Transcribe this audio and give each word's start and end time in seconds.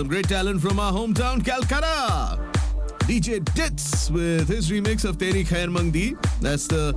some 0.00 0.08
great 0.08 0.26
talent 0.30 0.58
from 0.62 0.80
our 0.80 0.90
hometown, 0.94 1.44
Calcutta. 1.44 2.38
DJ 3.00 3.44
Ditz 3.54 4.10
with 4.10 4.48
his 4.48 4.70
remix 4.70 5.04
of 5.04 5.18
Teri 5.18 5.44
Khair 5.44 5.68
Mangdi. 5.68 6.16
That's 6.40 6.66
the 6.66 6.94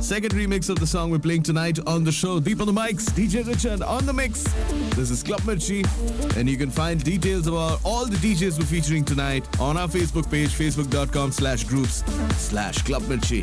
second 0.00 0.30
remix 0.30 0.70
of 0.70 0.78
the 0.78 0.86
song 0.86 1.10
we're 1.10 1.18
playing 1.18 1.42
tonight 1.42 1.80
on 1.84 2.04
the 2.04 2.12
show. 2.12 2.38
Deep 2.38 2.60
on 2.60 2.68
the 2.68 2.72
mics, 2.72 3.06
DJ 3.10 3.44
Richard 3.44 3.82
on 3.82 4.06
the 4.06 4.12
mix. 4.12 4.44
This 4.94 5.10
is 5.10 5.24
Club 5.24 5.40
Mirchi, 5.40 5.84
and 6.36 6.48
you 6.48 6.56
can 6.56 6.70
find 6.70 7.02
details 7.02 7.48
about 7.48 7.80
all 7.82 8.06
the 8.06 8.18
DJs 8.18 8.56
we're 8.56 8.66
featuring 8.66 9.04
tonight 9.04 9.44
on 9.60 9.76
our 9.76 9.88
Facebook 9.88 10.30
page, 10.30 10.50
facebook.com 10.50 11.32
slash 11.32 11.64
groups 11.64 12.04
slash 12.36 12.82
Club 12.82 13.02
Mirchi. 13.02 13.42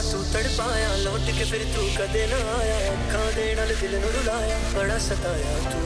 ਤੂੰ 0.00 0.22
ਤੜਪਾਇਆ 0.32 0.94
lot 0.96 1.30
ਕੇ 1.38 1.44
ਫਿਰ 1.44 1.64
ਤੂੰ 1.74 1.88
ਕਦੇ 1.96 2.26
ਨਾ 2.26 2.36
ਆਇਆ 2.50 2.76
ਅੱਖਾਂ 2.92 3.32
ਦੇ 3.32 3.54
ਨਾਲ 3.54 3.74
ਦਿਲ 3.80 3.98
ਨੂੰ 4.00 4.10
ਰੁਲਾਇਆ 4.12 4.58
ਬੜਾ 4.74 4.98
ਸਤਾਇਆ 4.98 5.58
ਤੂੰ 5.70 5.82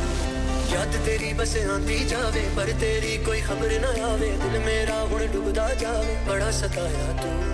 ਯਾਦ 0.73 0.96
ਤੇਰੀ 1.06 1.32
ਬਸ 1.32 1.56
ਆਂਦੀ 1.70 1.98
ਜਾਵੇ 2.05 2.45
ਪਰ 2.56 2.73
ਤੇਰੀ 2.80 3.16
ਕੋਈ 3.24 3.41
ਖਬਰ 3.41 3.78
ਨਾ 3.80 3.88
ਆਵੇ 4.05 4.30
ਦਿਲ 4.42 4.59
ਮੇਰਾ 4.59 5.00
ਹੁਣ 5.05 5.27
ਡੁੱਬਦਾ 5.27 5.69
ਜਾਵੇ 5.74 6.16
ਬੜਾ 6.28 6.50
ਸਤਾਇਆ 6.50 7.12
ਤੂੰ 7.23 7.53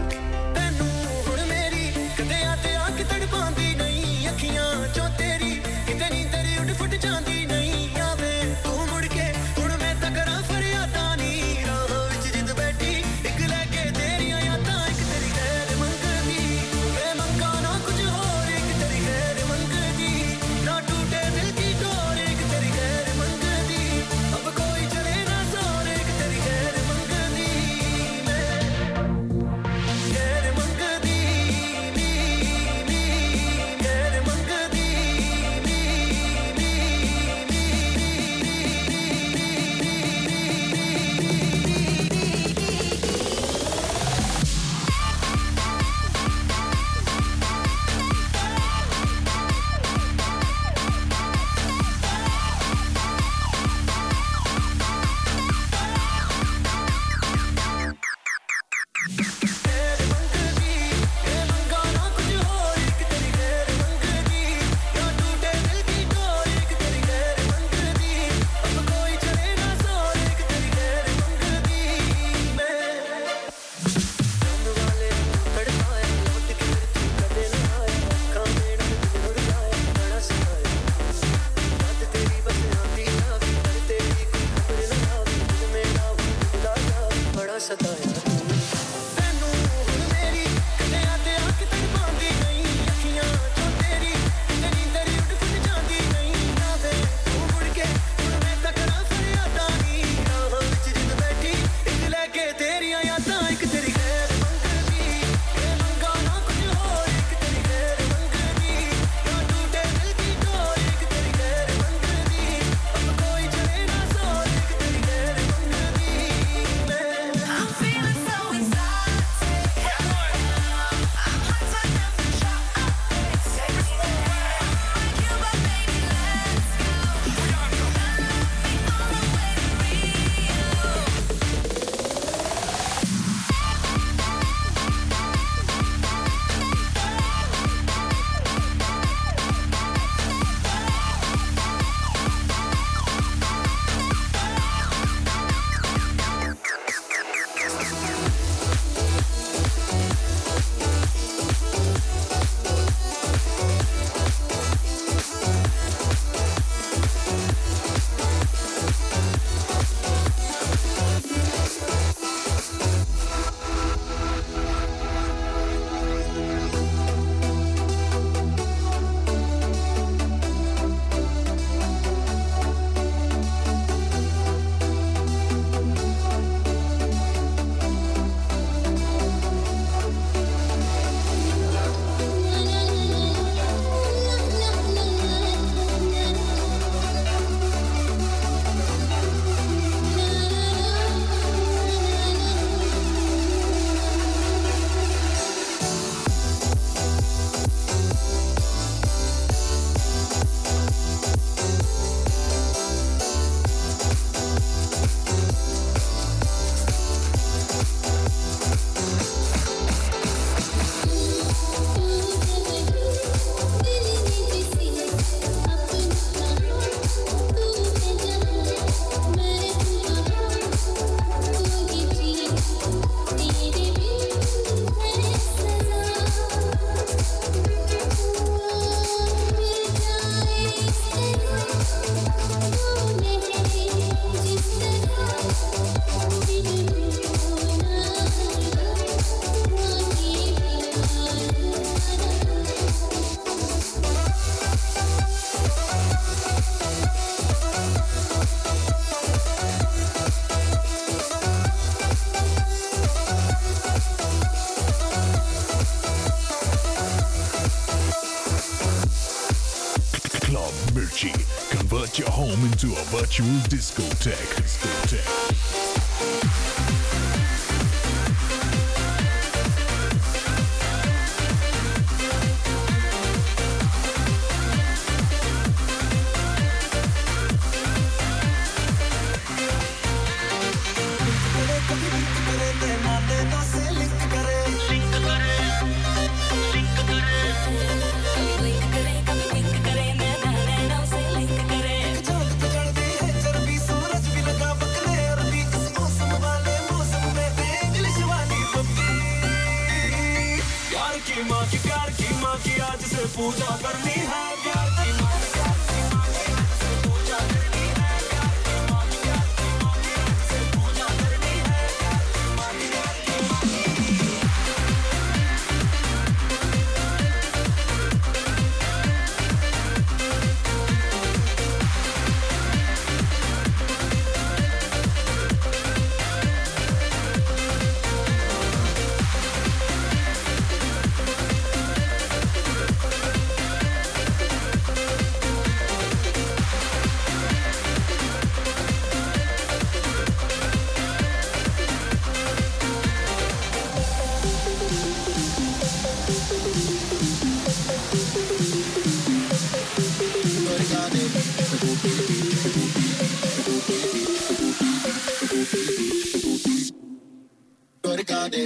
discotheque. 263.70 264.71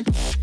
Deep. 0.04 0.35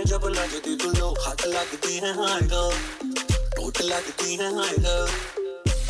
है 0.00 0.04
जब 0.06 0.24
लगती 0.26 0.74
तू 0.80 0.90
लो 0.90 1.08
हाथ 1.20 1.42
लगती 1.46 1.94
है 1.94 2.12
हाय 2.16 2.40
गर्ल 2.50 3.08
टोट 3.56 3.80
लगती 3.82 4.36
है 4.36 4.46
हाय 4.56 4.76
गर्ल 4.84 5.10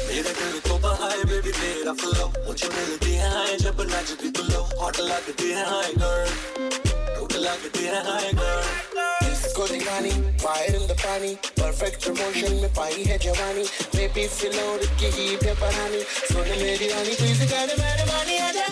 मेरे 0.07 0.33
दिल 0.39 0.59
को 0.67 0.79
बहाए 0.79 1.23
बेबी 1.31 1.53
तेरा 1.59 1.93
फ्लो 2.01 2.27
मुझे 2.47 2.69
मिलती 2.69 3.13
है 3.15 3.31
हाय 3.35 3.57
जब 3.59 3.81
लगती 3.93 4.31
तू 4.31 4.43
लो 4.43 4.63
हाथ 4.81 5.01
लगती 5.11 5.51
है 5.51 5.69
हाय 5.71 5.93
गर्ल 6.03 6.69
टोट 7.15 7.37
लगती 7.47 7.85
है 7.85 8.03
हाय 8.11 8.33
गर्ल 8.43 9.31
इसको 9.31 9.69
दिखानी 9.69 10.11
फायर 10.45 10.75
इन 10.75 10.87
द 10.89 10.99
पानी 11.07 11.35
परफेक्ट 11.63 12.05
प्रमोशन 12.05 12.61
में 12.63 12.75
पाई 12.75 13.03
है 13.05 13.19
जवानी 13.27 13.65
बेबी 13.97 14.29
फ्लोर 14.37 14.87
की 15.01 15.15
हीट 15.19 15.45
है 15.45 15.55
परानी 15.63 16.05
सुन 16.13 16.55
मेरी 16.59 16.93
रानी 16.95 17.15
प्लीज़ 17.17 17.51
कर 17.53 17.77
मेरे 17.79 18.13
मानी 18.13 18.39
आजा 18.49 18.69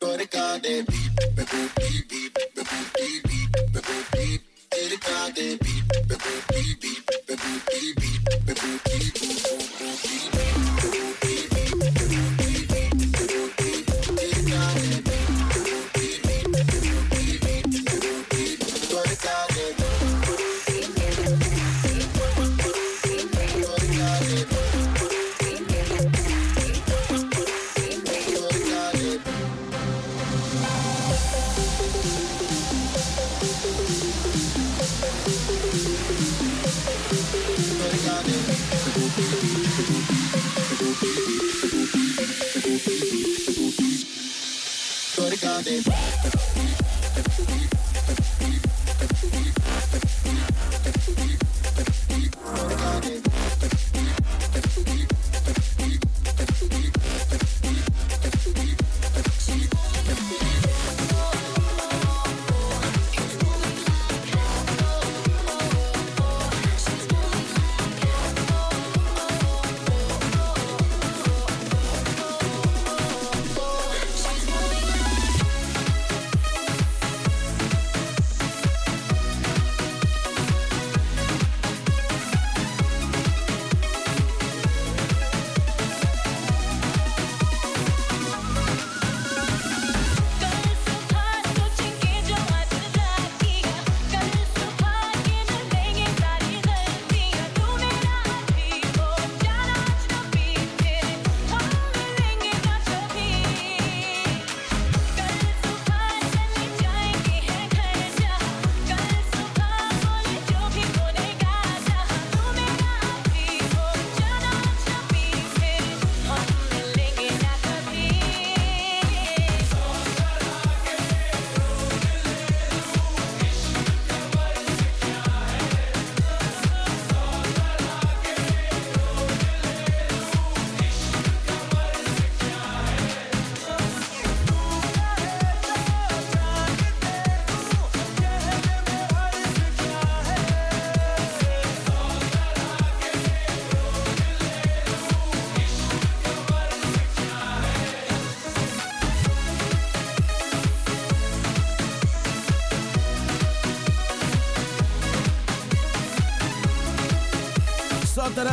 booty 0.00 0.26
beat, 0.84 1.34
be 1.36 1.42
booty 1.42 2.02
beat, 2.08 2.34
be 2.34 2.62
booty. 3.22 3.45
Toricade 5.26 5.58
beat, 5.58 5.88
be 6.08 6.14
booty 6.14 6.76
beat, 6.80 7.26
be 7.26 7.34
booty 7.34 7.94
beat, 7.98 8.46
be 8.46 8.54
booty 8.54 8.78
boot 8.84 8.94
boot 8.94 9.12
booty 9.12 9.35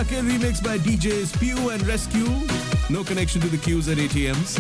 Tarake 0.04 0.22
remix 0.22 0.62
by 0.62 0.78
DJs 0.80 1.40
Pew 1.40 1.70
and 1.70 1.82
Rescue. 1.88 2.28
No 2.90 3.04
connection 3.04 3.40
to 3.42 3.48
the 3.48 3.58
queues 3.58 3.88
at 3.88 3.98
ATMs. 3.98 4.58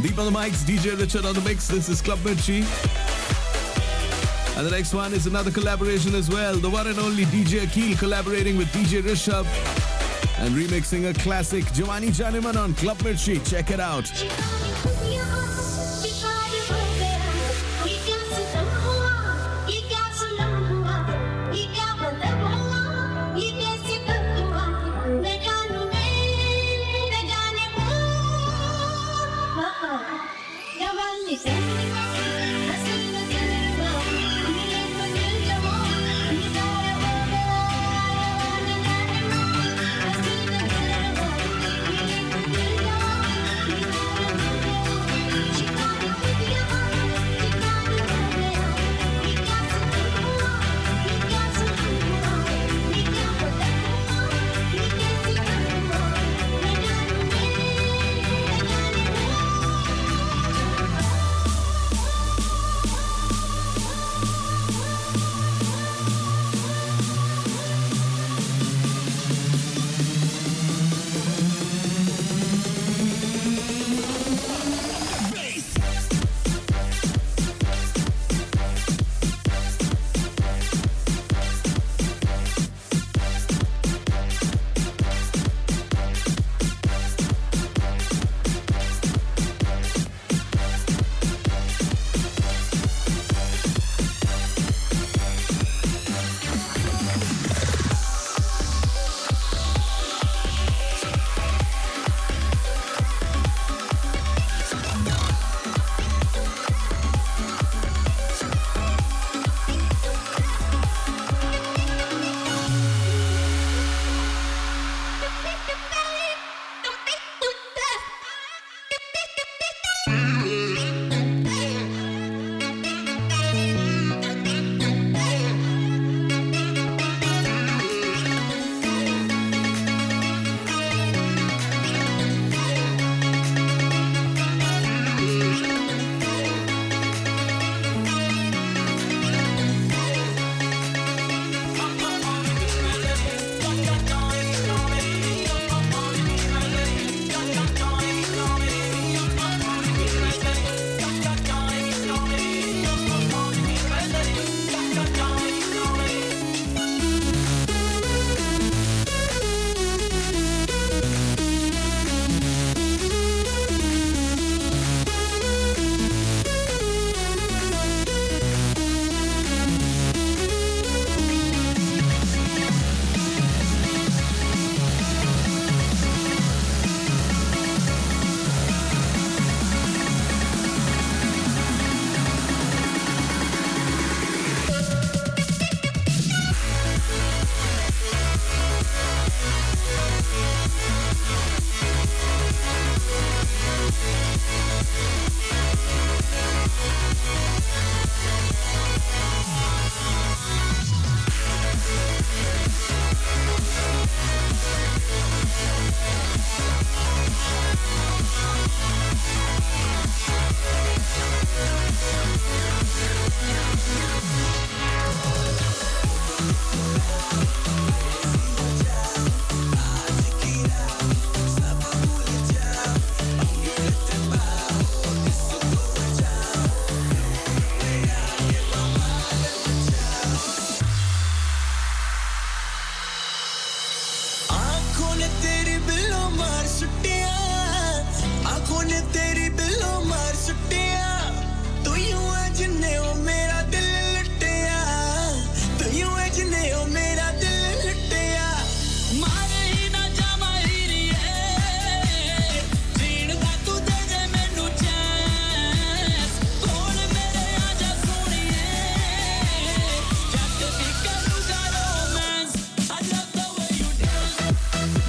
Deep 0.00 0.16
on 0.18 0.32
the 0.32 0.38
mics, 0.38 0.62
DJ 0.64 0.96
Richard 0.98 1.24
on 1.24 1.34
the 1.34 1.40
mix. 1.40 1.66
This 1.66 1.88
is 1.88 2.00
Club 2.00 2.18
Mirchi. 2.20 2.60
And 4.56 4.66
the 4.66 4.70
next 4.70 4.94
one 4.94 5.14
is 5.14 5.26
another 5.26 5.50
collaboration 5.50 6.14
as 6.14 6.30
well. 6.30 6.54
The 6.54 6.70
one 6.70 6.86
and 6.86 6.98
only 6.98 7.24
DJ 7.24 7.64
Akil 7.64 7.96
collaborating 7.96 8.56
with 8.56 8.68
DJ 8.68 9.02
Rishabh 9.02 9.46
and 10.38 10.54
remixing 10.54 11.10
a 11.10 11.14
classic 11.20 11.64
Jawani 11.66 12.08
Janeman 12.08 12.56
on 12.56 12.74
Club 12.74 12.98
Mirchi. 12.98 13.44
Check 13.48 13.70
it 13.70 13.80
out. 13.80 14.06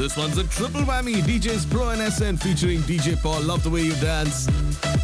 This 0.04 0.18
one's 0.18 0.38
a 0.38 0.44
triple 0.44 0.82
whammy. 0.82 1.22
DJs 1.22 1.72
Pro 1.72 1.88
and 1.92 2.02
SN 2.12 2.36
featuring 2.36 2.80
DJ 2.80 3.16
Paul. 3.16 3.40
Love 3.44 3.64
the 3.64 3.70
way 3.70 3.84
you 3.84 3.96
dance. 4.02 4.48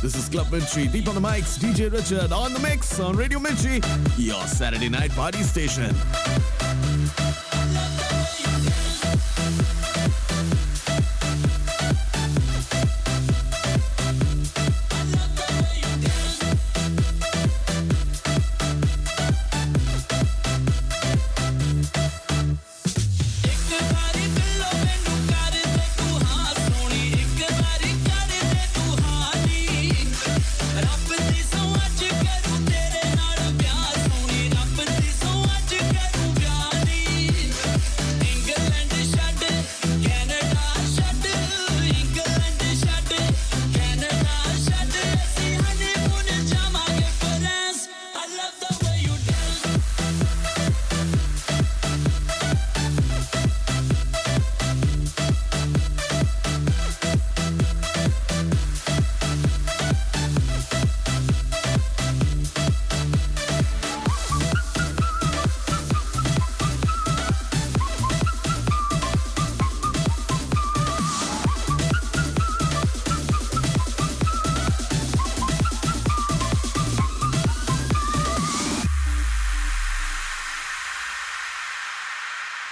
This 0.02 0.14
is 0.14 0.28
Club 0.28 0.48
Mirchi. 0.48 0.92
Deep 0.92 1.08
on 1.08 1.16
the 1.16 1.22
mics, 1.22 1.58
DJ 1.58 1.90
Richard 1.90 2.34
on 2.34 2.52
the 2.52 2.60
mix 2.60 3.00
on 3.00 3.16
Radio 3.16 3.40
Mirchi, 3.40 3.82
your 4.18 4.46
Saturday 4.46 4.90
night 4.90 5.12
party 5.12 5.42
station. 5.42 5.96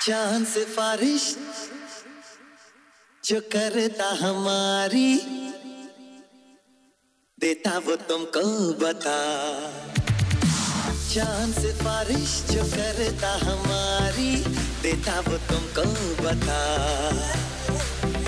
चाँद 0.07 0.45
सिफारिश 0.45 1.37
जो 3.25 3.39
करता 3.39 4.09
हमारी। 4.25 5.15
देता 7.39 7.77
वो 7.77 7.95
तुमको 7.95 8.73
बता। 8.73 9.17
चाँद 11.13 11.53
सिफारिश 11.53 12.45
जो 12.51 12.63
करता 12.63 13.33
हमारी, 13.33 14.35
देता 14.81 15.19
वो 15.19 15.37
तुमको 15.37 15.85
बता। 16.23 16.61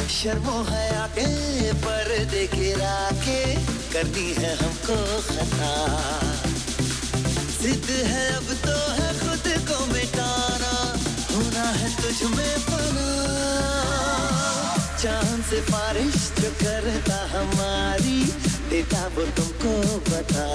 शर्मो 0.07 0.63
है 0.63 0.97
आके 0.97 1.73
पर 1.73 2.25
गिरा 2.55 3.11
के 3.11 3.55
करनी 3.93 4.33
है 4.33 4.55
हमको 4.55 5.21
खता। 5.21 5.73
जिद 7.61 7.89
है 7.89 8.35
अब 8.35 8.43
तो 8.43 8.91
है 8.91 9.08
तुझ 12.09 12.23
में 12.23 12.59
पना। 12.59 13.09
चाँद 14.97 15.43
से 15.49 15.59
बारिश 15.61 16.15
जो 16.41 16.49
करता 16.61 17.17
हमारी 17.33 18.23
देता 18.69 19.05
वो 19.07 19.25
तुमको 19.37 19.73
बता। 20.09 20.47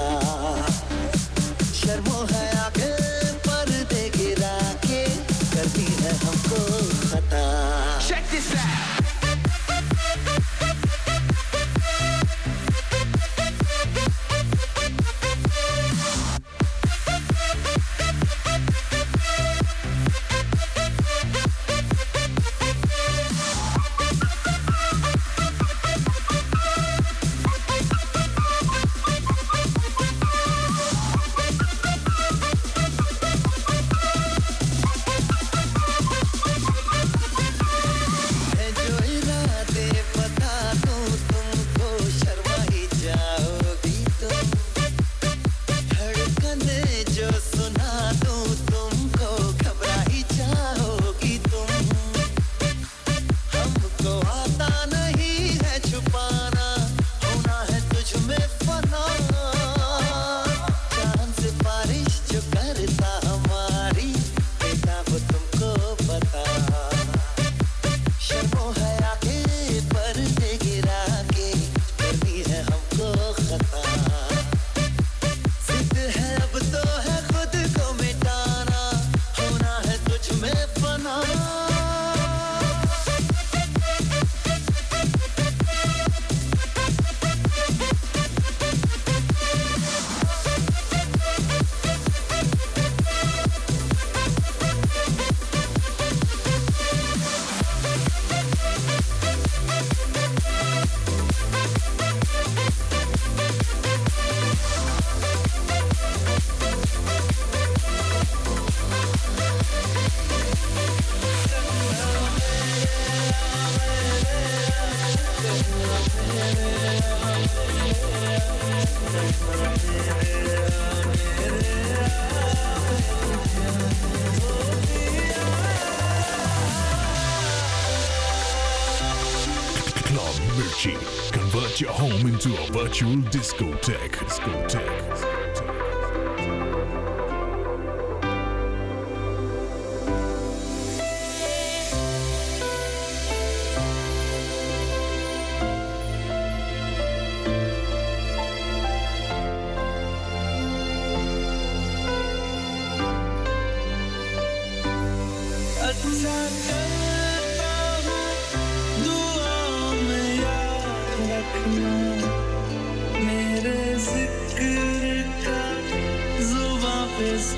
Your 131.77 131.91
home 131.91 132.27
into 132.27 132.53
a 132.53 132.67
virtual 132.71 133.15
discotheque. 133.33 134.15
Discotheque. 134.15 135.35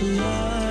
love. 0.01 0.66